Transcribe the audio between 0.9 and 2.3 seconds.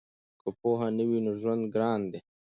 نه وي نو ژوند ګران دی.